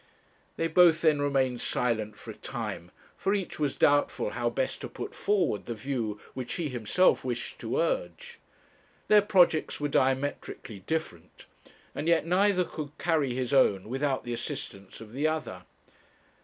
They 0.57 0.67
both 0.67 1.01
then 1.03 1.21
remained 1.21 1.61
silent 1.61 2.17
for 2.17 2.31
a 2.31 2.33
time, 2.33 2.89
for 3.15 3.35
each 3.35 3.59
was 3.59 3.75
doubtful 3.75 4.31
how 4.31 4.49
best 4.49 4.81
to 4.81 4.89
put 4.89 5.13
forward 5.13 5.67
the 5.67 5.75
view 5.75 6.19
which 6.33 6.55
he 6.55 6.69
himself 6.69 7.23
wished 7.23 7.59
to 7.59 7.77
urge. 7.77 8.39
Their 9.09 9.21
projects 9.21 9.79
were 9.79 9.89
diametrically 9.89 10.79
different, 10.87 11.45
and 11.93 12.07
yet 12.07 12.25
neither 12.25 12.63
could 12.65 12.97
carry 12.97 13.35
his 13.35 13.53
own 13.53 13.89
without 13.89 14.23
the 14.23 14.33
assistance 14.33 15.01
of 15.01 15.13
the 15.13 15.27
other. 15.27 15.65